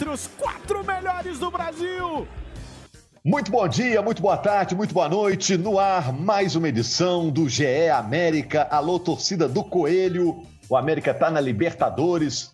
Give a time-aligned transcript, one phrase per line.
[0.00, 2.26] Entre os quatro melhores do Brasil.
[3.22, 5.58] Muito bom dia, muito boa tarde, muito boa noite.
[5.58, 8.66] No ar, mais uma edição do GE América.
[8.70, 10.42] Alô, torcida do Coelho.
[10.70, 12.50] O América está na Libertadores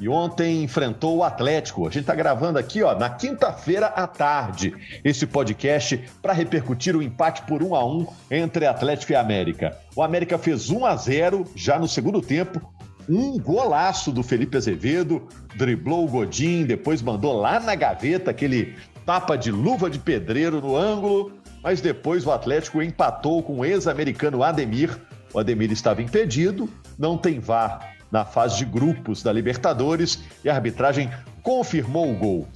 [0.00, 1.86] e ontem enfrentou o Atlético.
[1.86, 4.74] A gente está gravando aqui, ó, na quinta-feira à tarde,
[5.04, 9.78] esse podcast para repercutir o empate por 1 a 1 entre Atlético e América.
[9.94, 12.60] O América fez 1 a 0 já no segundo tempo.
[13.08, 15.26] Um golaço do Felipe Azevedo,
[15.56, 18.74] driblou o Godin, depois mandou lá na gaveta aquele
[19.06, 24.42] tapa de luva de pedreiro no ângulo, mas depois o Atlético empatou com o ex-americano
[24.42, 24.94] Ademir.
[25.32, 30.54] O Ademir estava impedido, não tem VAR na fase de grupos da Libertadores e a
[30.54, 31.10] arbitragem
[31.42, 32.48] confirmou o gol.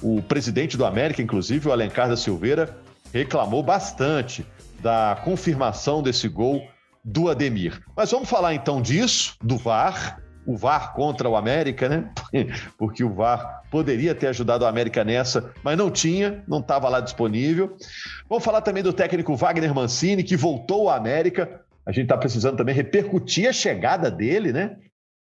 [0.00, 2.76] O presidente do América, inclusive, o Alencar da Silveira,
[3.12, 4.46] reclamou bastante
[4.80, 6.62] da confirmação desse gol
[7.06, 7.80] do Ademir.
[7.96, 12.10] Mas vamos falar então disso, do VAR, o VAR contra o América, né?
[12.76, 17.00] Porque o VAR poderia ter ajudado o América nessa, mas não tinha, não estava lá
[17.00, 17.76] disponível.
[18.28, 21.60] Vamos falar também do técnico Wagner Mancini, que voltou à América.
[21.86, 24.76] A gente está precisando também repercutir a chegada dele, né?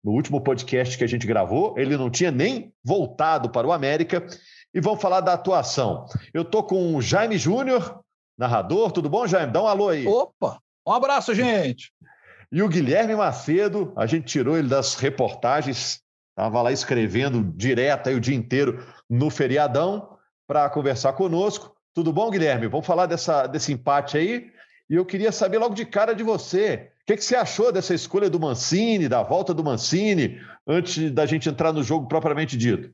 [0.03, 4.25] No último podcast que a gente gravou, ele não tinha nem voltado para o América.
[4.73, 6.05] E vamos falar da atuação.
[6.33, 8.01] Eu tô com o Jaime Júnior,
[8.37, 8.91] narrador.
[8.91, 9.53] Tudo bom, Jaime?
[9.53, 10.05] Dá um alô aí.
[10.05, 10.59] Opa!
[10.85, 11.91] Um abraço, gente!
[12.51, 18.15] E o Guilherme Macedo, a gente tirou ele das reportagens, estava lá escrevendo direto aí
[18.15, 21.75] o dia inteiro no feriadão para conversar conosco.
[21.93, 22.67] Tudo bom, Guilherme?
[22.67, 24.51] Vamos falar dessa, desse empate aí.
[24.89, 26.91] E eu queria saber logo de cara de você.
[27.03, 31.27] O que, que você achou dessa escolha do Mancini, da volta do Mancini, antes da
[31.27, 32.91] gente entrar no jogo propriamente dito?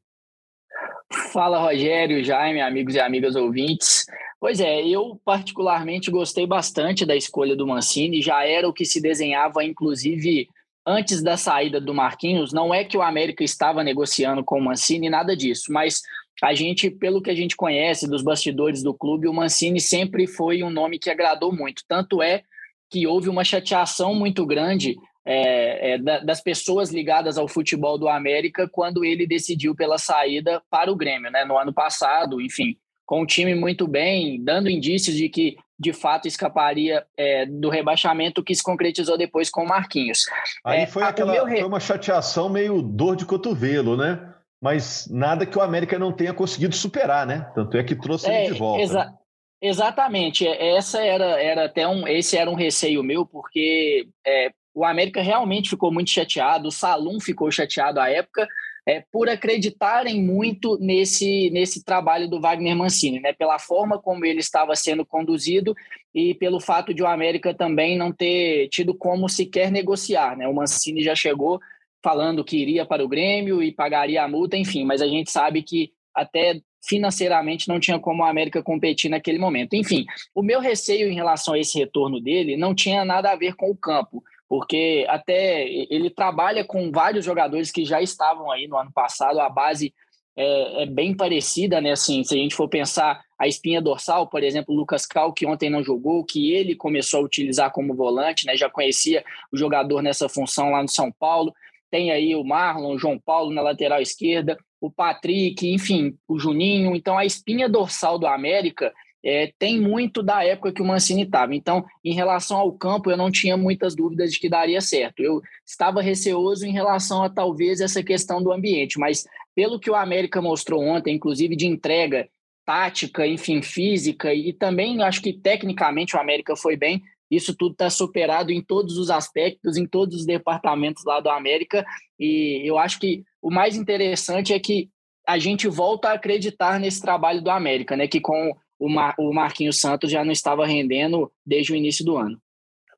[1.32, 4.06] Fala, Rogério, Jaime, amigos e amigas ouvintes.
[4.40, 9.02] Pois é, eu particularmente gostei bastante da escolha do Mancini, já era o que se
[9.02, 10.50] desenhava, inclusive,
[10.86, 12.54] antes da saída do Marquinhos.
[12.54, 16.02] Não é que o América estava negociando com o Mancini, nada disso, mas
[16.44, 20.64] a gente, pelo que a gente conhece dos bastidores do clube, o Mancini sempre foi
[20.64, 21.84] um nome que agradou muito.
[21.88, 22.44] Tanto é
[22.90, 28.70] que houve uma chateação muito grande é, é, das pessoas ligadas ao futebol do América
[28.72, 31.44] quando ele decidiu pela saída para o Grêmio, né?
[31.46, 36.28] No ano passado, enfim, com o time muito bem, dando indícios de que de fato
[36.28, 40.26] escaparia é, do rebaixamento que se concretizou depois com o Marquinhos.
[40.64, 41.58] Aí é, foi, aquela, re...
[41.58, 44.34] foi uma chateação meio dor de cotovelo, né?
[44.62, 47.52] Mas nada que o América não tenha conseguido superar, né?
[47.54, 48.82] Tanto é que trouxe ele é, de volta.
[48.82, 49.14] Exa
[49.62, 50.48] exatamente.
[50.48, 55.70] Essa era, era até um, esse era um receio meu, porque é, o América realmente
[55.70, 58.48] ficou muito chateado, o Salum ficou chateado à época,
[58.86, 63.34] é, por acreditarem muito nesse, nesse trabalho do Wagner Mancini, né?
[63.34, 65.76] pela forma como ele estava sendo conduzido
[66.14, 70.38] e pelo fato de o América também não ter tido como sequer negociar.
[70.38, 70.48] Né?
[70.48, 71.60] O Mancini já chegou
[72.04, 75.64] falando que iria para o Grêmio e pagaria a multa, enfim, mas a gente sabe
[75.64, 79.74] que até financeiramente não tinha como a América competir naquele momento.
[79.74, 83.56] Enfim, o meu receio em relação a esse retorno dele não tinha nada a ver
[83.56, 88.78] com o campo porque até ele trabalha com vários jogadores que já estavam aí no
[88.78, 89.94] ano passado, a base
[90.38, 91.92] é, é, bem parecida, né?
[91.92, 95.70] Assim, se a gente for pensar a espinha dorsal, por exemplo, Lucas Cal, que ontem
[95.70, 98.56] não jogou, que ele começou a utilizar como volante, né?
[98.58, 101.54] Já conhecia o jogador nessa função lá no São Paulo.
[101.90, 106.94] Tem aí o Marlon, o João Paulo na lateral esquerda, o Patrick, enfim, o Juninho.
[106.96, 108.94] Então, a espinha dorsal do América
[109.26, 111.56] é, tem muito da época que o Mancini estava.
[111.56, 115.20] Então, em relação ao campo, eu não tinha muitas dúvidas de que daria certo.
[115.20, 119.26] Eu estava receoso em relação a talvez essa questão do ambiente, mas
[119.56, 122.30] pelo que o América mostrou ontem, inclusive de entrega
[122.64, 127.02] tática, enfim, física, e também acho que tecnicamente o América foi bem.
[127.30, 131.84] Isso tudo está superado em todos os aspectos, em todos os departamentos lá do América.
[132.20, 134.90] E eu acho que o mais interessante é que
[135.28, 138.08] a gente volta a acreditar nesse trabalho do América, né?
[138.08, 142.18] Que com o, Mar, o Marquinhos Santos já não estava rendendo desde o início do
[142.18, 142.40] ano.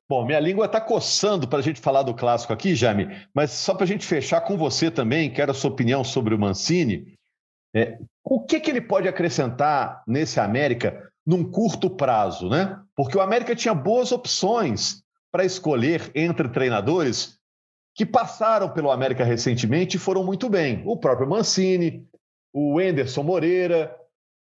[0.08, 3.74] Bom, minha língua está coçando para a gente falar do clássico aqui, Jaime, mas só
[3.74, 7.12] para a gente fechar com você também, quero a sua opinião sobre o Mancini.
[7.74, 12.80] É, o que, que ele pode acrescentar nesse América num curto prazo, né?
[12.96, 17.38] Porque o América tinha boas opções para escolher entre treinadores
[17.94, 20.82] que passaram pelo América recentemente e foram muito bem.
[20.86, 22.08] O próprio Mancini,
[22.50, 23.94] o Enderson Moreira,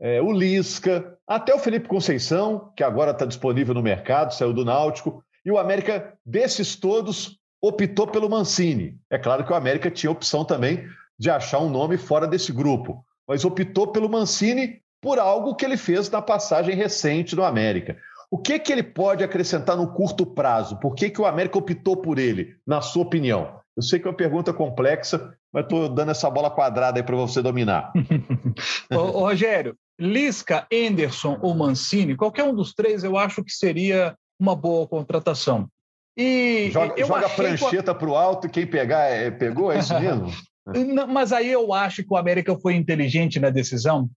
[0.01, 4.65] é, o Lisca, até o Felipe Conceição, que agora está disponível no mercado, saiu do
[4.65, 5.23] Náutico.
[5.45, 8.97] E o América, desses todos, optou pelo Mancini.
[9.11, 10.87] É claro que o América tinha opção também
[11.19, 15.77] de achar um nome fora desse grupo, mas optou pelo Mancini por algo que ele
[15.77, 17.97] fez na passagem recente no América.
[18.31, 20.79] O que, que ele pode acrescentar no curto prazo?
[20.79, 23.61] Por que, que o América optou por ele, na sua opinião?
[23.77, 27.17] Eu sei que é uma pergunta complexa, mas estou dando essa bola quadrada aí para
[27.17, 27.93] você dominar.
[28.93, 34.57] ô, Rogério, Lisca, Enderson ou Mancini, qualquer um dos três eu acho que seria uma
[34.57, 35.69] boa contratação.
[36.17, 39.99] E joga, joga a prancheta para o alto e quem pegar é, pegou, é isso
[40.01, 40.33] mesmo?
[41.09, 44.09] mas aí eu acho que o América foi inteligente na decisão,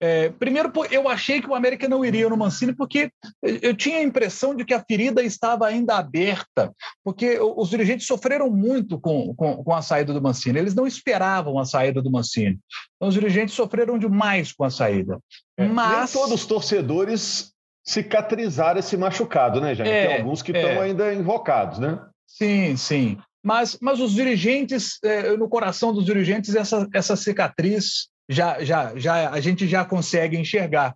[0.00, 3.10] é, primeiro, eu achei que o América não iria no Mancini, porque
[3.42, 6.72] eu tinha a impressão de que a ferida estava ainda aberta,
[7.02, 10.58] porque os dirigentes sofreram muito com, com, com, a saída do Mancini.
[10.58, 12.58] Eles não esperavam a saída do Mancini.
[12.96, 15.18] Então, os dirigentes sofreram demais com a saída.
[15.56, 16.14] É, Mas...
[16.14, 17.52] Nem todos os torcedores
[17.84, 19.90] cicatrizaram esse machucado, né, Jair?
[19.90, 20.80] É, Tem alguns que estão é.
[20.80, 21.98] ainda invocados, né?
[22.26, 23.18] Sim, sim.
[23.42, 29.30] Mas, mas os dirigentes, é, no coração dos dirigentes, essa, essa cicatriz já, já, já
[29.30, 30.94] a gente já consegue enxergar.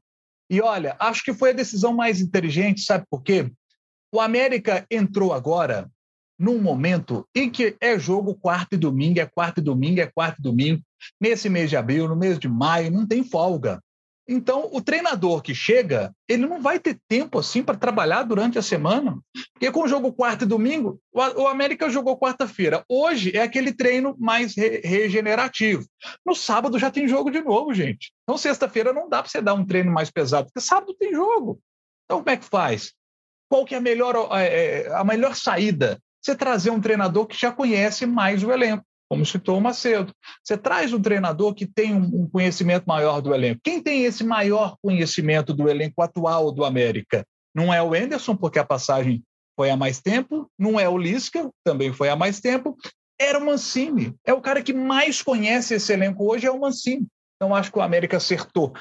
[0.50, 3.50] E olha, acho que foi a decisão mais inteligente, sabe por quê?
[4.12, 5.90] O América entrou agora
[6.38, 10.40] num momento em que é jogo quarto e domingo, é quarto e domingo, é quarto
[10.40, 10.82] e domingo.
[11.20, 13.80] Nesse mês de abril, no mês de maio, não tem folga.
[14.28, 18.62] Então, o treinador que chega, ele não vai ter tempo assim para trabalhar durante a
[18.62, 19.18] semana.
[19.52, 22.84] Porque com o jogo quarta e domingo, o América jogou quarta-feira.
[22.88, 25.84] Hoje é aquele treino mais re regenerativo.
[26.24, 28.12] No sábado já tem jogo de novo, gente.
[28.22, 31.60] Então, sexta-feira não dá para você dar um treino mais pesado, porque sábado tem jogo.
[32.04, 32.92] Então, como é que faz?
[33.48, 36.00] Qual que é a melhor, é, é, a melhor saída?
[36.20, 40.10] Você trazer um treinador que já conhece mais o elenco como citou o Macedo.
[40.42, 43.60] Você traz um treinador que tem um conhecimento maior do elenco.
[43.62, 47.22] Quem tem esse maior conhecimento do elenco atual do América?
[47.54, 49.22] Não é o Enderson, porque a passagem
[49.54, 52.74] foi há mais tempo, não é o Lisca, também foi há mais tempo,
[53.20, 54.14] era o Mancini.
[54.24, 57.06] É o cara que mais conhece esse elenco hoje, é o Mancini.
[57.36, 58.72] Então, acho que o América acertou.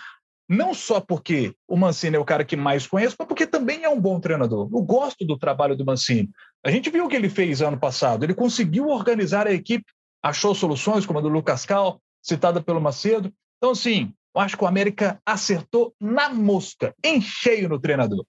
[0.47, 3.89] Não só porque o Mancini é o cara que mais conhece, mas porque também é
[3.89, 4.69] um bom treinador.
[4.71, 6.29] Eu gosto do trabalho do Mancini.
[6.65, 8.23] A gente viu o que ele fez ano passado.
[8.23, 9.91] Ele conseguiu organizar a equipe
[10.21, 13.33] achou soluções, como a do Lucas Cal, citada pelo Macedo.
[13.57, 18.25] Então, sim, eu acho que o América acertou na mosca, em cheio no treinador.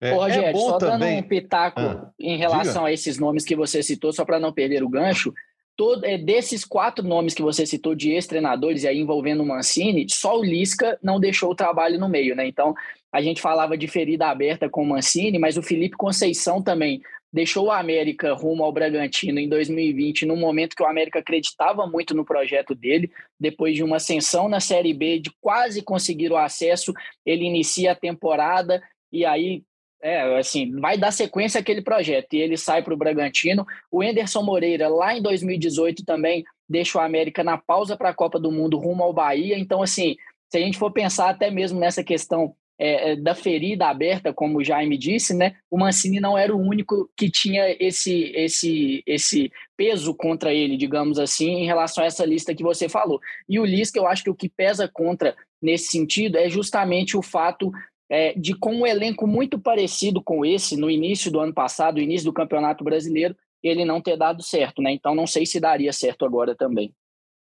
[0.00, 1.16] É, Ô, Rogério, é só também...
[1.16, 2.86] dando um pitaco ah, em relação diga.
[2.86, 5.32] a esses nomes que você citou, só para não perder o gancho,
[5.76, 10.06] todo, é, desses quatro nomes que você citou de ex-treinadores, e aí envolvendo o Mancini,
[10.08, 12.46] só o Lisca não deixou o trabalho no meio, né?
[12.46, 12.74] Então,
[13.12, 17.00] a gente falava de ferida aberta com o Mancini, mas o Felipe Conceição também
[17.32, 22.14] deixou o América rumo ao Bragantino em 2020, num momento que o América acreditava muito
[22.14, 26.92] no projeto dele, depois de uma ascensão na Série B, de quase conseguir o acesso,
[27.24, 28.82] ele inicia a temporada
[29.12, 29.62] e aí
[30.02, 33.66] é, assim, vai dar sequência àquele projeto e ele sai para o Bragantino.
[33.90, 38.38] O Enderson Moreira, lá em 2018, também deixa o América na pausa para a Copa
[38.38, 39.58] do Mundo rumo ao Bahia.
[39.58, 40.16] Então, assim,
[40.50, 44.58] se a gente for pensar até mesmo nessa questão é, é, da ferida aberta, como
[44.58, 45.56] o Jaime disse, né?
[45.70, 51.18] O Mancini não era o único que tinha esse, esse, esse peso contra ele, digamos
[51.18, 53.20] assim, em relação a essa lista que você falou.
[53.48, 57.22] E o Lisca, eu acho que o que pesa contra nesse sentido é justamente o
[57.22, 57.72] fato
[58.10, 62.26] é, de com um elenco muito parecido com esse no início do ano passado, início
[62.26, 64.92] do Campeonato Brasileiro, ele não ter dado certo, né?
[64.92, 66.92] Então não sei se daria certo agora também.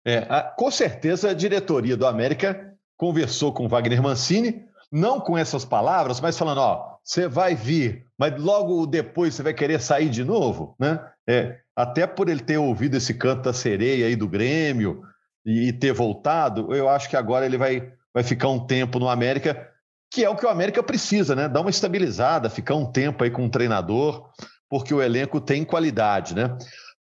[0.05, 5.65] É, a, com certeza a diretoria do América conversou com Wagner Mancini não com essas
[5.65, 10.23] palavras, mas falando, ó, você vai vir, mas logo depois você vai querer sair de
[10.23, 10.99] novo, né?
[11.27, 15.03] É, até por ele ter ouvido esse canto da sereia aí do Grêmio
[15.45, 19.09] e, e ter voltado, eu acho que agora ele vai, vai ficar um tempo no
[19.09, 19.69] América,
[20.11, 21.47] que é o que o América precisa, né?
[21.47, 24.29] Dar uma estabilizada, ficar um tempo aí com um treinador,
[24.69, 26.57] porque o elenco tem qualidade, né?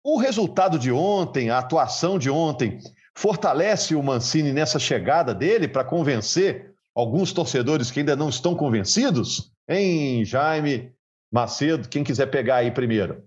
[0.02, 2.78] O resultado de ontem, a atuação de ontem,
[3.14, 9.52] fortalece o Mancini nessa chegada dele para convencer alguns torcedores que ainda não estão convencidos?
[9.68, 10.92] Hein, Jaime,
[11.32, 13.24] Macedo, quem quiser pegar aí primeiro.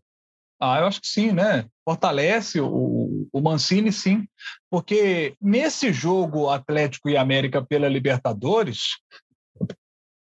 [0.59, 1.65] Ah, eu acho que sim, né?
[1.87, 4.27] Fortalece o, o Mancini, sim,
[4.69, 8.97] porque nesse jogo Atlético e América pela Libertadores,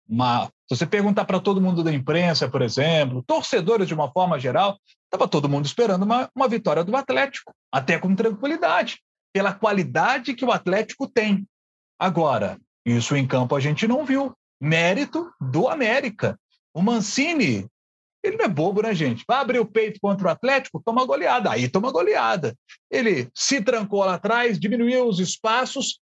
[0.08, 4.38] uma, se você perguntar para todo mundo da imprensa, por exemplo, torcedores de uma forma
[4.38, 9.00] geral, estava todo mundo esperando uma, uma vitória do Atlético, até com tranquilidade,
[9.34, 11.48] pela qualidade que o Atlético tem.
[11.98, 14.34] Agora, isso em campo a gente não viu.
[14.62, 16.40] Mérito do América.
[16.74, 17.68] O Mancini
[18.24, 19.24] Ele não é bobo, né, gente?
[19.28, 21.52] Vai abrir o peito contra o Atlético, toma goleada.
[21.52, 22.56] Aí toma goleada.
[22.90, 26.00] Ele se trancou lá atrás, diminuiu os espaços.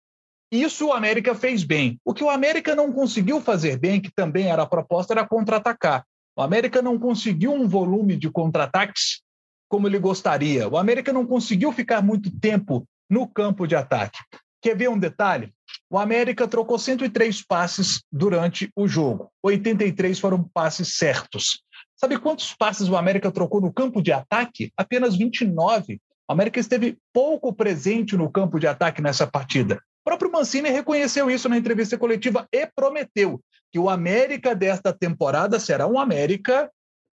[0.52, 2.00] Isso o América fez bem.
[2.04, 6.04] O que o América não conseguiu fazer bem, que também era a proposta, era contra-atacar.
[6.36, 9.22] O América não conseguiu um volume de contra-ataques
[9.70, 10.68] como ele gostaria.
[10.68, 14.20] O América não conseguiu ficar muito tempo no campo de ataque.
[14.62, 15.52] Quer ver um detalhe?
[15.90, 19.30] O América trocou 103 passes durante o jogo.
[19.44, 21.64] 83 foram passes certos.
[21.96, 24.72] Sabe quantos passes o América trocou no campo de ataque?
[24.78, 26.00] Apenas 29.
[26.30, 29.82] O América esteve pouco presente no campo de ataque nessa partida.
[30.02, 33.42] O próprio Mancini reconheceu isso na entrevista coletiva e prometeu
[33.72, 36.72] que o América desta temporada será um América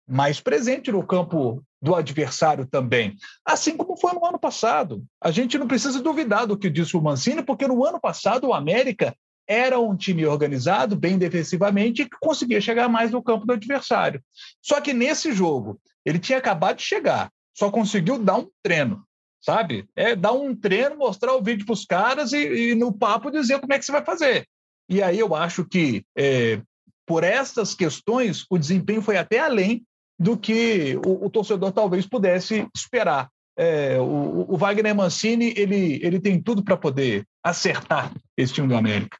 [0.07, 3.15] mais presente no campo do adversário também.
[3.45, 5.05] Assim como foi no ano passado.
[5.21, 8.53] A gente não precisa duvidar do que disse o Mancini, porque no ano passado o
[8.55, 9.15] América
[9.47, 14.19] era um time organizado, bem defensivamente, e que conseguia chegar mais no campo do adversário.
[14.59, 19.03] Só que nesse jogo, ele tinha acabado de chegar, só conseguiu dar um treino,
[19.39, 19.87] sabe?
[19.95, 23.59] É dar um treino, mostrar o vídeo para os caras e, e, no papo dizer
[23.59, 24.47] como é que você vai fazer.
[24.89, 26.59] E aí eu acho que, é,
[27.05, 29.85] por essas questões, o desempenho foi até além
[30.17, 33.29] do que o, o torcedor talvez pudesse esperar.
[33.57, 38.75] É, o, o, Wagner Mancini ele, ele tem tudo para poder acertar esse time do
[38.75, 39.17] América.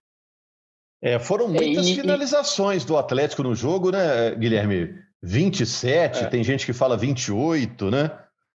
[1.01, 2.87] É, foram muitas e, finalizações e...
[2.87, 4.95] do Atlético no jogo, né, Guilherme?
[5.23, 6.27] 27, é.
[6.27, 8.11] tem gente que fala 28, né?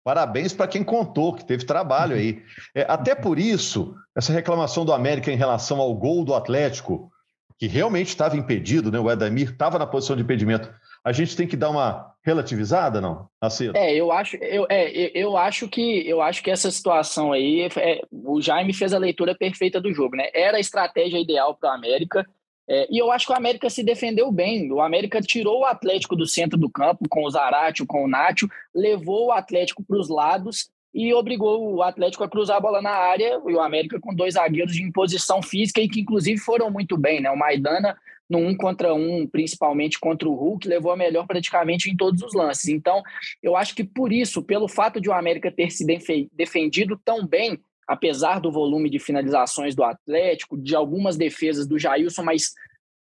[0.05, 2.43] Parabéns para quem contou, que teve trabalho aí.
[2.75, 7.11] É, até por isso, essa reclamação do América em relação ao gol do Atlético,
[7.59, 8.99] que realmente estava impedido, né?
[8.99, 10.73] O Edamir estava na posição de impedimento.
[11.07, 13.29] A gente tem que dar uma relativizada, não?
[13.41, 13.71] Assim.
[13.77, 18.01] É, eu acho, eu, é, eu acho que eu acho que essa situação aí, é,
[18.11, 20.29] o Jaime fez a leitura perfeita do jogo, né?
[20.35, 22.27] Era a estratégia ideal para o América.
[22.69, 24.73] É, e eu acho que o América se defendeu bem.
[24.73, 28.49] O América tirou o Atlético do centro do campo, com o Zaratio, com o Nacho,
[28.75, 32.91] levou o Atlético para os lados e obrigou o Atlético a cruzar a bola na
[32.91, 33.41] área.
[33.47, 37.21] E o América com dois zagueiros de imposição física e que, inclusive, foram muito bem.
[37.21, 37.31] Né?
[37.31, 37.97] O Maidana,
[38.29, 42.35] no um contra um, principalmente contra o Hulk, levou a melhor praticamente em todos os
[42.35, 42.69] lances.
[42.69, 43.03] Então,
[43.43, 45.85] eu acho que por isso, pelo fato de o América ter se
[46.33, 52.25] defendido tão bem, apesar do volume de finalizações do Atlético, de algumas defesas do Jailson,
[52.25, 52.53] mas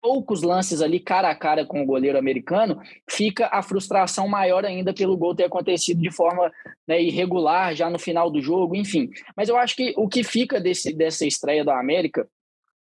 [0.01, 4.95] poucos lances ali cara a cara com o goleiro americano, fica a frustração maior ainda
[4.95, 6.51] pelo gol ter acontecido de forma
[6.89, 9.11] né, irregular já no final do jogo, enfim.
[9.37, 12.27] Mas eu acho que o que fica desse, dessa estreia do América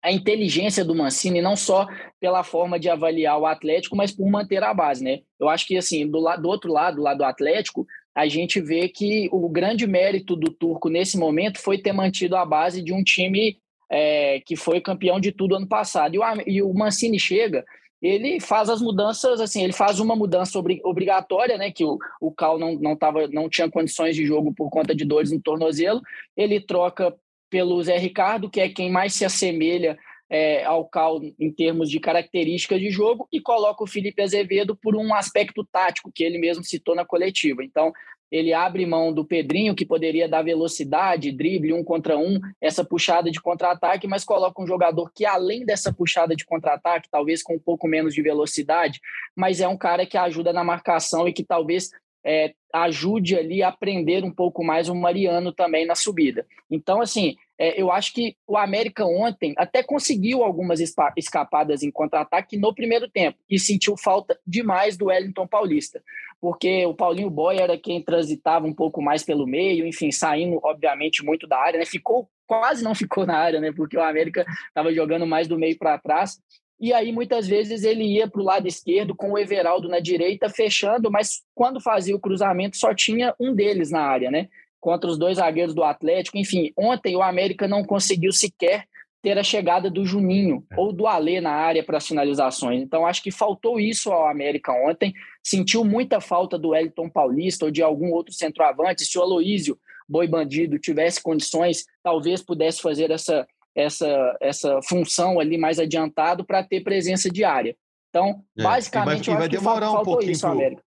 [0.02, 1.86] a inteligência do Mancini, não só
[2.20, 5.20] pela forma de avaliar o Atlético, mas por manter a base, né?
[5.38, 8.60] Eu acho que, assim, do, lado, do outro lado, do lado do Atlético, a gente
[8.60, 12.92] vê que o grande mérito do Turco nesse momento foi ter mantido a base de
[12.92, 13.58] um time
[13.90, 16.14] é, que foi campeão de tudo ano passado.
[16.14, 17.64] E o, e o Mancini chega,
[18.00, 21.72] ele faz as mudanças, assim, ele faz uma mudança obri obrigatória, né?
[21.72, 25.04] Que o, o Cal não, não, tava, não tinha condições de jogo por conta de
[25.04, 26.00] dores no tornozelo.
[26.36, 27.14] Ele troca
[27.50, 29.98] pelo Zé Ricardo, que é quem mais se assemelha
[30.30, 34.94] é, ao Cal em termos de características de jogo e coloca o Felipe Azevedo por
[34.94, 37.64] um aspecto tático que ele mesmo citou na coletiva.
[37.64, 37.92] Então,
[38.30, 43.30] ele abre mão do Pedrinho, que poderia dar velocidade, drible, um contra um, essa puxada
[43.30, 47.58] de contra-ataque, mas coloca um jogador que, além dessa puxada de contra-ataque, talvez com um
[47.58, 49.00] pouco menos de velocidade,
[49.34, 51.90] mas é um cara que ajuda na marcação e que talvez
[52.28, 56.46] é, ajude ali a aprender um pouco mais o Mariano também na subida.
[56.70, 60.78] Então, assim, é, eu acho que o América ontem até conseguiu algumas
[61.16, 66.02] escapadas em contra-ataque no primeiro tempo e sentiu falta demais do Wellington Paulista,
[66.38, 71.24] porque o Paulinho Boy era quem transitava um pouco mais pelo meio, enfim, saindo, obviamente,
[71.24, 71.86] muito da área, né?
[71.86, 73.72] Ficou, quase não ficou na área, né?
[73.72, 76.38] Porque o América estava jogando mais do meio para trás.
[76.80, 80.48] E aí, muitas vezes, ele ia para o lado esquerdo com o Everaldo na direita,
[80.48, 84.48] fechando, mas quando fazia o cruzamento, só tinha um deles na área, né?
[84.80, 86.38] contra os dois zagueiros do Atlético.
[86.38, 88.84] Enfim, ontem o América não conseguiu sequer
[89.20, 90.76] ter a chegada do Juninho é.
[90.78, 92.80] ou do Alê na área para as finalizações.
[92.80, 95.12] Então, acho que faltou isso ao América ontem.
[95.42, 99.04] Sentiu muita falta do Elton Paulista ou de algum outro centroavante.
[99.04, 103.46] Se o Aloísio, boi bandido, tivesse condições, talvez pudesse fazer essa,
[103.78, 107.76] essa, essa função ali mais adiantado para ter presença diária.
[108.10, 108.62] Então, é.
[108.62, 110.82] basicamente, vai, eu que faltou um isso ao América.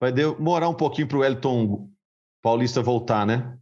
[0.00, 1.88] Vai demorar um pouquinho para o Elton
[2.42, 3.56] Paulista voltar, né?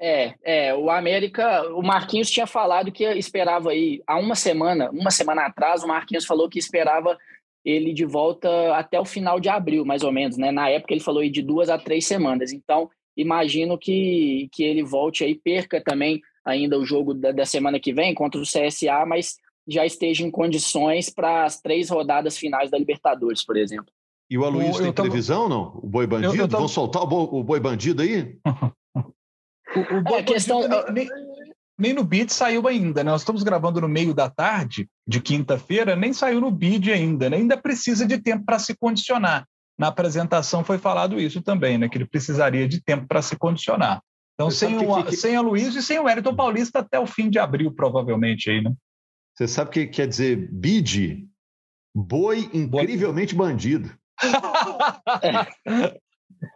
[0.00, 5.10] É, é, o América, o Marquinhos tinha falado que esperava aí há uma semana, uma
[5.10, 7.18] semana atrás, o Marquinhos falou que esperava
[7.62, 10.50] ele de volta até o final de abril, mais ou menos, né?
[10.50, 12.50] Na época ele falou aí de duas a três semanas.
[12.50, 17.80] Então, imagino que, que ele volte aí, perca também ainda o jogo da, da semana
[17.80, 22.70] que vem contra o CSA, mas já esteja em condições para as três rodadas finais
[22.70, 23.92] da Libertadores, por exemplo.
[24.28, 25.80] E o Aloysio tem televisão, não?
[25.82, 26.36] O boi bandido?
[26.36, 28.38] Eu, eu Vão soltar o boi, o boi bandido aí?
[28.94, 30.60] o, o boi é, questão...
[30.92, 31.08] nem,
[31.76, 33.10] nem, no BID saiu ainda, né?
[33.10, 37.38] Nós estamos gravando no meio da tarde, de quinta-feira, nem saiu no BID ainda, né?
[37.38, 39.44] Ainda precisa de tempo para se condicionar.
[39.76, 41.88] Na apresentação foi falado isso também, né?
[41.88, 44.00] Que ele precisaria de tempo para se condicionar.
[44.40, 45.16] Então, sem, o, que, que...
[45.16, 48.62] sem a Luiz e sem o Wellington Paulista até o fim de abril, provavelmente, aí,
[48.62, 48.72] né?
[49.34, 51.28] Você sabe o que quer dizer bid?
[51.94, 53.94] Boi incrivelmente bandido.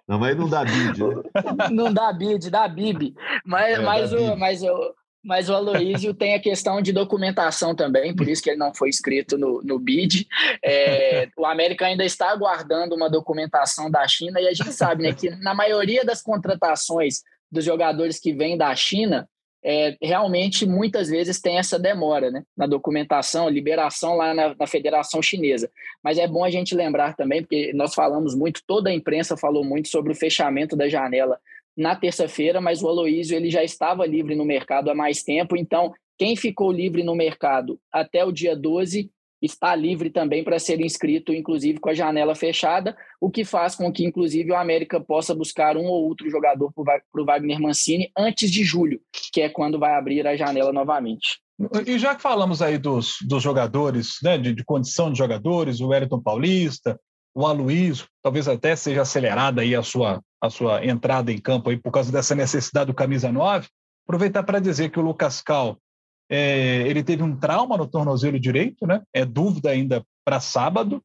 [0.08, 0.98] Não, mas não dá bid.
[0.98, 1.68] Né?
[1.70, 3.14] Não dá bid, dá bib.
[3.44, 8.16] Mas, é, mas, o, mas, o, mas o Aloísio tem a questão de documentação também,
[8.16, 10.26] por isso que ele não foi escrito no, no BID.
[10.64, 15.12] É, o América ainda está aguardando uma documentação da China, e a gente sabe né,
[15.12, 17.22] que na maioria das contratações
[17.54, 19.28] dos jogadores que vêm da China,
[19.64, 25.22] é, realmente muitas vezes tem essa demora né, na documentação, liberação lá na, na, Federação
[25.22, 25.70] Chinesa.
[26.02, 29.64] Mas é bom a gente lembrar também, porque nós falamos muito, toda a imprensa falou
[29.64, 31.38] muito sobre o fechamento da janela
[31.74, 35.92] na terça-feira, mas o Aloísio ele já estava livre no mercado há mais tempo, então
[36.18, 39.10] quem ficou livre no mercado até o dia 12
[39.46, 43.92] está livre também para ser inscrito, inclusive com a janela fechada, o que faz com
[43.92, 48.50] que, inclusive, o América possa buscar um ou outro jogador para o Wagner Mancini antes
[48.50, 49.00] de julho,
[49.32, 51.40] que é quando vai abrir a janela novamente.
[51.86, 55.88] E já que falamos aí dos, dos jogadores, né, de, de condição de jogadores, o
[55.88, 56.98] Wellington Paulista,
[57.34, 61.76] o Aloysio, talvez até seja acelerada aí a sua, a sua entrada em campo aí
[61.76, 63.68] por causa dessa necessidade do camisa 9,
[64.06, 65.78] aproveitar para dizer que o Lucas Cal
[66.34, 69.00] é, ele teve um trauma no tornozelo direito, né?
[69.12, 71.00] É dúvida ainda para sábado.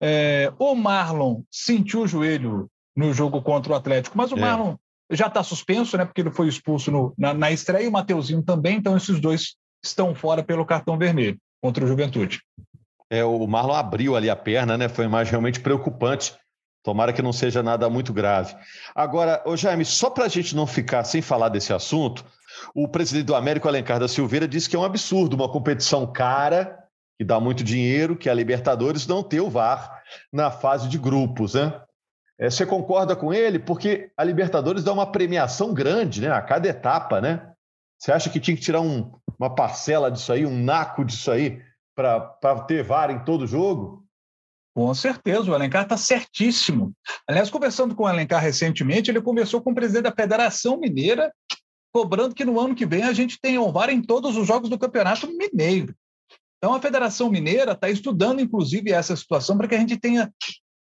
[0.00, 4.40] É, o Marlon sentiu o joelho no jogo contra o Atlético, mas o é.
[4.40, 4.76] Marlon
[5.10, 6.04] já está suspenso, né?
[6.04, 9.56] Porque ele foi expulso no, na, na estreia e o Mateuzinho também, então esses dois
[9.84, 12.40] estão fora pelo cartão vermelho contra o Juventude.
[13.10, 14.88] É, o Marlon abriu ali a perna, né?
[14.88, 16.36] Foi uma imagem realmente preocupante.
[16.84, 18.54] Tomara que não seja nada muito grave.
[18.94, 22.24] Agora, ô Jaime, só para a gente não ficar sem falar desse assunto,
[22.74, 26.78] o presidente do Américo, Alencar da Silveira, disse que é um absurdo uma competição cara,
[27.18, 30.98] que dá muito dinheiro, que é a Libertadores, não ter o VAR na fase de
[30.98, 31.80] grupos, né?
[32.38, 33.58] É, você concorda com ele?
[33.58, 37.52] Porque a Libertadores dá uma premiação grande né, a cada etapa, né?
[37.98, 41.60] Você acha que tinha que tirar um, uma parcela disso aí, um naco disso aí,
[41.96, 44.04] para ter VAR em todo jogo?
[44.72, 46.92] Com certeza, o Alencar está certíssimo.
[47.26, 51.32] Aliás, conversando com o Alencar recentemente, ele conversou com o presidente da Federação Mineira
[51.92, 54.68] cobrando que no ano que vem a gente tenha o VAR em todos os jogos
[54.68, 55.94] do Campeonato Mineiro.
[56.58, 60.32] Então a Federação Mineira está estudando, inclusive, essa situação para que a gente tenha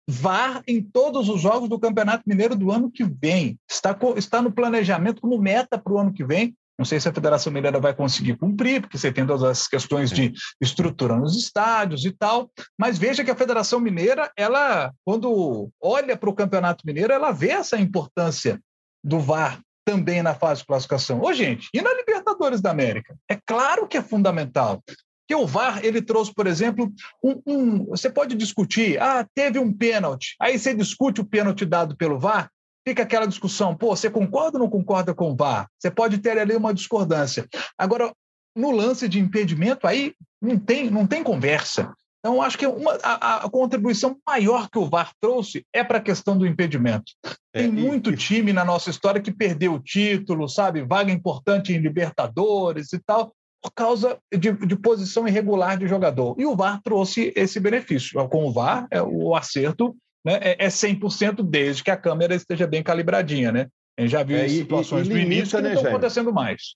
[0.09, 3.59] VAR em todos os jogos do Campeonato Mineiro do ano que vem.
[3.69, 6.55] Está, está no planejamento como meta para o ano que vem.
[6.77, 10.11] Não sei se a Federação Mineira vai conseguir cumprir, porque você tem todas as questões
[10.11, 10.31] de
[10.61, 12.49] estrutura nos estádios e tal.
[12.77, 17.49] Mas veja que a Federação Mineira, ela, quando olha para o Campeonato Mineiro, ela vê
[17.49, 18.61] essa importância
[19.03, 21.21] do VAR também na fase de classificação.
[21.21, 23.15] Ô, gente, e na Libertadores da América?
[23.29, 24.83] É claro que é fundamental.
[25.25, 26.91] Que o VAR ele trouxe, por exemplo,
[27.23, 31.95] um, um, você pode discutir, ah, teve um pênalti, aí você discute o pênalti dado
[31.95, 32.51] pelo VAR,
[32.85, 35.69] fica aquela discussão, pô, você concorda ou não concorda com o VAR?
[35.79, 37.47] Você pode ter ali uma discordância.
[37.77, 38.11] Agora,
[38.53, 41.93] no lance de impedimento, aí não tem, não tem conversa.
[42.19, 46.01] Então, acho que uma, a, a, contribuição maior que o VAR trouxe é para a
[46.01, 47.11] questão do impedimento.
[47.53, 50.83] É, Tem muito e, time na nossa história que perdeu o título, sabe?
[50.83, 56.35] Vaga importante em Libertadores e tal, por causa de, de posição irregular de jogador.
[56.39, 58.27] E o VAR trouxe esse benefício.
[58.29, 62.67] Com o VAR, é, o acerto né, é, é 100% desde que a câmera esteja
[62.67, 63.67] bem calibradinha, né?
[63.97, 65.91] A gente já viu é, situações e, e limita, no início que né, não estão
[65.91, 66.75] acontecendo mais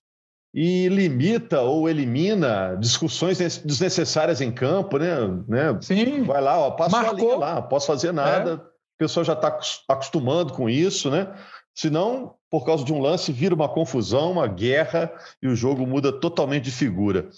[0.54, 5.16] e limita ou elimina discussões desnecessárias em campo, né?
[5.48, 5.78] né?
[5.80, 6.22] Sim.
[6.24, 8.50] Vai lá, ó, passo a linha lá, não posso fazer nada.
[8.50, 8.54] É.
[8.54, 11.32] O pessoal já está acostumando com isso, né?
[11.74, 15.10] Senão, por causa de um lance, vira uma confusão, uma guerra
[15.42, 17.30] e o jogo muda totalmente de figura.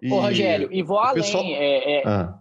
[0.00, 0.10] E...
[0.10, 1.22] Ô, Rogério, e vou além.
[1.22, 1.44] Pessoal...
[1.44, 2.38] É, é, ah.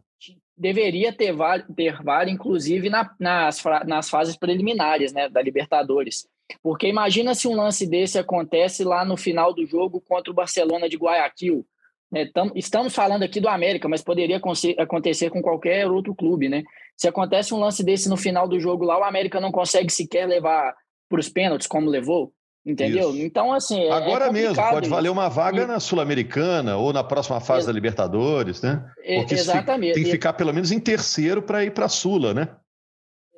[0.58, 6.28] Deveria ter VAR, ter VAR inclusive na, nas, nas fases preliminares né, da Libertadores.
[6.62, 10.90] Porque imagina se um lance desse acontece lá no final do jogo contra o Barcelona
[10.90, 11.66] de Guayaquil.
[12.12, 12.30] Né?
[12.56, 14.40] Estamos falando aqui do América, mas poderia
[14.78, 16.50] acontecer com qualquer outro clube.
[16.50, 16.64] Né?
[16.98, 20.28] Se acontece um lance desse no final do jogo lá, o América não consegue sequer
[20.28, 20.76] levar
[21.10, 22.34] para os pênaltis como levou.
[22.64, 23.10] Entendeu?
[23.10, 23.26] Isso.
[23.26, 23.82] Então, assim.
[23.82, 25.66] É, Agora é mesmo, pode valer uma vaga e...
[25.66, 28.86] na Sul-Americana ou na próxima fase da Libertadores, né?
[29.16, 29.96] Porque Exatamente.
[29.96, 32.50] tem que ficar pelo menos em terceiro para ir para a Sula, né?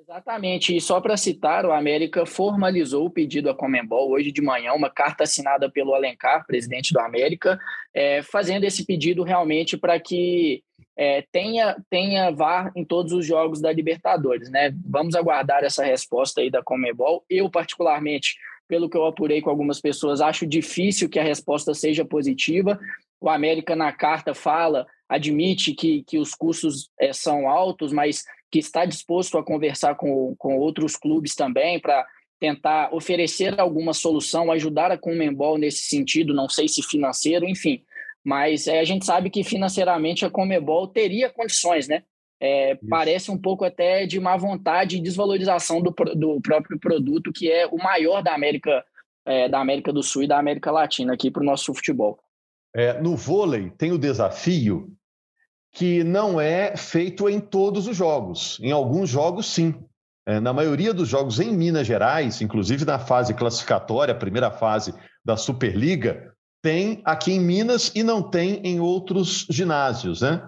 [0.04, 4.74] Exatamente, e só para citar, o América formalizou o pedido à Comembol hoje de manhã,
[4.74, 7.58] uma carta assinada pelo Alencar, presidente do América,
[7.94, 10.62] é, fazendo esse pedido realmente para que
[10.98, 14.76] é, tenha, tenha VAR em todos os jogos da Libertadores, né?
[14.86, 17.24] Vamos aguardar essa resposta aí da Comebol.
[17.30, 18.36] Eu, particularmente,
[18.68, 22.78] pelo que eu apurei com algumas pessoas, acho difícil que a resposta seja positiva.
[23.22, 28.60] O América, na carta, fala, admite que, que os custos é, são altos, mas que
[28.60, 32.06] está disposto a conversar com, com outros clubes também para
[32.40, 37.82] tentar oferecer alguma solução, ajudar a Comembol nesse sentido, não sei se financeiro, enfim.
[38.24, 42.04] Mas é, a gente sabe que financeiramente a Comebol teria condições, né?
[42.40, 47.50] É, parece um pouco até de má vontade e desvalorização do, do próprio produto, que
[47.50, 48.86] é o maior da América,
[49.26, 52.20] é, da América do Sul e da América Latina aqui para o nosso futebol.
[52.76, 54.96] É, no vôlei tem o desafio
[55.74, 58.60] que não é feito em todos os jogos.
[58.62, 59.74] Em alguns jogos, sim.
[60.26, 64.94] É, na maioria dos jogos em Minas Gerais, inclusive na fase classificatória, primeira fase
[65.26, 66.32] da Superliga,
[66.62, 70.48] tem aqui em Minas e não tem em outros ginásios, né?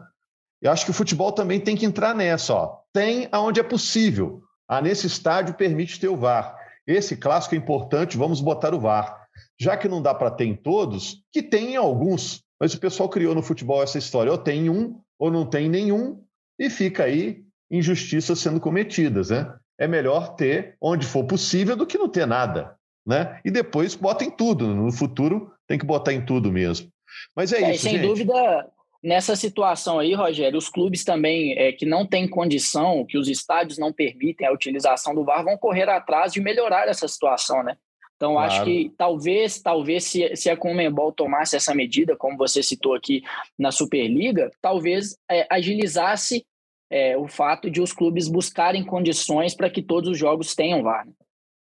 [0.62, 2.80] Eu acho que o futebol também tem que entrar nessa, ó.
[2.94, 4.42] Tem aonde é possível.
[4.68, 6.56] Ah, nesse estádio permite ter o VAR.
[6.88, 9.28] Esse clássico é importante, vamos botar o VAR.
[9.60, 12.42] Já que não dá para ter em todos, que tem em alguns.
[12.60, 16.24] Mas o pessoal criou no futebol essa história, ou tem um, ou não tem nenhum,
[16.60, 19.54] e fica aí injustiças sendo cometidas, né?
[19.78, 22.76] É melhor ter onde for possível do que não ter nada,
[23.06, 23.40] né?
[23.44, 24.74] E depois bota em tudo.
[24.74, 26.90] No futuro tem que botar em tudo mesmo.
[27.36, 28.08] Mas é, é isso, sem gente.
[28.08, 28.68] dúvida,
[29.04, 33.78] nessa situação aí, Rogério, os clubes também é, que não têm condição, que os estádios
[33.78, 37.78] não permitem a utilização do VAR, vão correr atrás de melhorar essa situação, né?
[38.16, 38.52] Então, claro.
[38.52, 43.24] acho que talvez, talvez se, se a Comembol tomasse essa medida, como você citou aqui
[43.60, 46.46] na Superliga, talvez é, agilizasse
[46.90, 51.06] é, o fato de os clubes buscarem condições para que todos os jogos tenham VAR.
[51.06, 51.14] Né?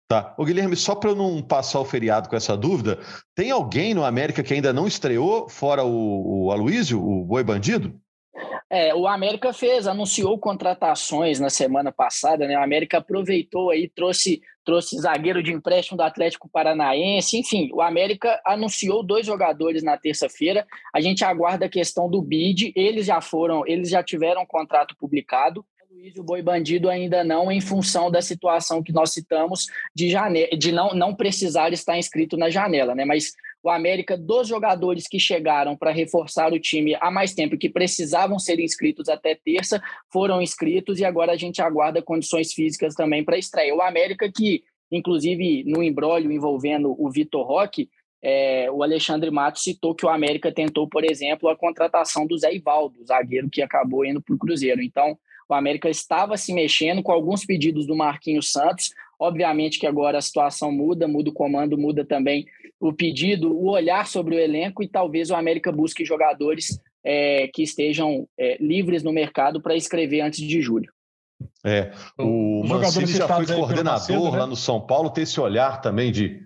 [0.08, 0.34] Tá.
[0.36, 2.98] O Guilherme, só para eu não passar o feriado com essa dúvida,
[3.34, 7.98] tem alguém no América que ainda não estreou, fora o, o Aloysio, o Boi Bandido?
[8.71, 12.59] É, o América fez, anunciou contratações na semana passada, né?
[12.59, 18.40] O América aproveitou aí, trouxe, trouxe zagueiro de empréstimo do Atlético Paranaense, enfim, o América
[18.47, 20.66] anunciou dois jogadores na terça-feira.
[20.95, 24.97] A gente aguarda a questão do bid, eles já foram, eles já tiveram um contrato
[24.97, 25.64] publicado.
[25.90, 30.49] Luiz o Boi Bandido ainda não, em função da situação que nós citamos de, janela,
[30.57, 33.05] de não, não precisar estar inscrito na janela, né?
[33.05, 37.70] Mas o América, dos jogadores que chegaram para reforçar o time há mais tempo, que
[37.70, 39.81] precisavam ser inscritos até terça,
[40.12, 43.75] foram inscritos e agora a gente aguarda condições físicas também para estreia.
[43.75, 47.88] O América que, inclusive, no embrólio envolvendo o Vitor Roque,
[48.20, 52.55] é, o Alexandre Matos citou que o América tentou, por exemplo, a contratação do Zé
[52.55, 54.81] Ivaldo, zagueiro que acabou indo para o Cruzeiro.
[54.81, 58.90] Então, o América estava se mexendo com alguns pedidos do Marquinhos Santos.
[59.22, 62.44] Obviamente que agora a situação muda, muda o comando, muda também
[62.80, 67.62] o pedido, o olhar sobre o elenco e talvez o América busque jogadores é, que
[67.62, 70.92] estejam é, livres no mercado para escrever antes de julho.
[71.64, 74.38] É, o Mancini já foi coordenador né?
[74.40, 76.40] lá no São Paulo, tem esse olhar também de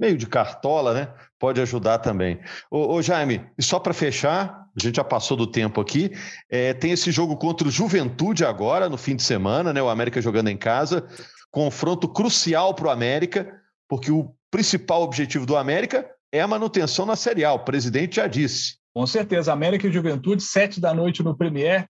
[0.00, 1.12] meio de cartola, né?
[1.38, 2.40] Pode ajudar também.
[2.70, 6.12] Ô, ô Jaime, e só para fechar, a gente já passou do tempo aqui,
[6.48, 9.82] é, tem esse jogo contra o Juventude agora, no fim de semana, né?
[9.82, 11.06] O América jogando em casa.
[11.50, 13.52] Confronto crucial para o América,
[13.88, 17.52] porque o principal objetivo do América é a manutenção na Série A.
[17.52, 18.76] O presidente já disse.
[18.94, 21.86] Com certeza, América e Juventude, sete da noite no Premier,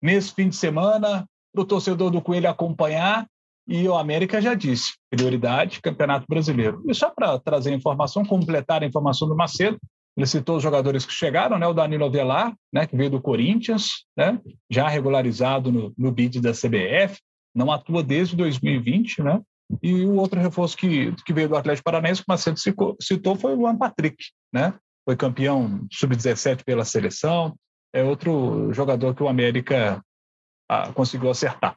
[0.00, 3.26] nesse fim de semana, para o torcedor do Coelho acompanhar
[3.66, 6.82] e o América já disse, prioridade, Campeonato Brasileiro.
[6.88, 9.78] E só para trazer a informação, completar a informação do Macedo,
[10.16, 11.66] ele citou os jogadores que chegaram, né?
[11.66, 12.86] O Danilo Avelar, né?
[12.86, 14.40] Que veio do Corinthians, né?
[14.70, 17.18] Já regularizado no, no bid da CBF,
[17.54, 19.40] não atua desde 2020, né?
[19.82, 22.58] E o outro reforço que, que veio do Atlético Paranaense, que o Macedo
[23.00, 24.16] citou, foi o Luan Patrick,
[24.52, 24.74] né?
[25.04, 27.56] Foi campeão sub-17 pela seleção,
[27.92, 30.02] é outro jogador que o América
[30.68, 31.76] ah, conseguiu acertar.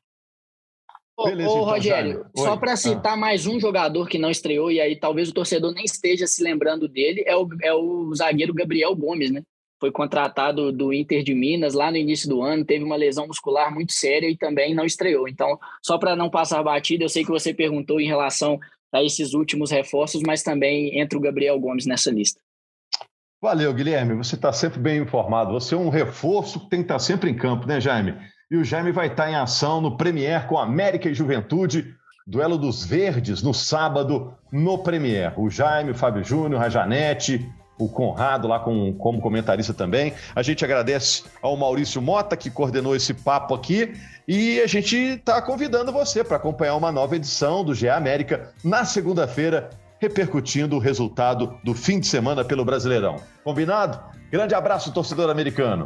[1.25, 3.17] Beleza, ô, então, Rogério, só para citar ah.
[3.17, 6.87] mais um jogador que não estreou, e aí talvez o torcedor nem esteja se lembrando
[6.87, 9.41] dele, é o, é o zagueiro Gabriel Gomes, né?
[9.79, 13.73] Foi contratado do Inter de Minas lá no início do ano, teve uma lesão muscular
[13.73, 15.27] muito séria e também não estreou.
[15.27, 18.57] Então, só para não passar batida, eu sei que você perguntou em relação
[18.93, 22.39] a esses últimos reforços, mas também entra o Gabriel Gomes nessa lista.
[23.41, 24.15] Valeu, Guilherme.
[24.15, 25.51] Você está sempre bem informado.
[25.51, 28.15] Você é um reforço que tem que estar sempre em campo, né, Jaime?
[28.51, 32.85] E o Jaime vai estar em ação no Premier com América e Juventude, duelo dos
[32.85, 35.33] Verdes no sábado no Premier.
[35.39, 40.13] O Jaime, o Fábio Júnior, a Janete, o Conrado lá com, como comentarista também.
[40.35, 43.93] A gente agradece ao Maurício Mota que coordenou esse papo aqui
[44.27, 48.85] e a gente está convidando você para acompanhar uma nova edição do GE América na
[48.85, 53.17] segunda-feira, repercutindo o resultado do fim de semana pelo Brasileirão.
[53.43, 53.99] Combinado?
[54.31, 55.85] Grande abraço, torcedor americano.